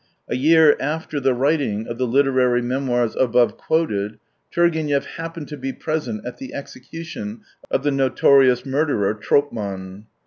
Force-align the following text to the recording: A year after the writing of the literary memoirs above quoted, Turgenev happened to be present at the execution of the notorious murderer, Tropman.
A 0.31 0.35
year 0.35 0.75
after 0.79 1.19
the 1.19 1.35
writing 1.35 1.85
of 1.87 1.99
the 1.99 2.07
literary 2.07 2.63
memoirs 2.63 3.15
above 3.15 3.55
quoted, 3.59 4.17
Turgenev 4.51 5.05
happened 5.05 5.47
to 5.49 5.57
be 5.57 5.73
present 5.73 6.25
at 6.25 6.37
the 6.39 6.55
execution 6.55 7.41
of 7.69 7.83
the 7.83 7.91
notorious 7.91 8.65
murderer, 8.65 9.13
Tropman. 9.13 10.07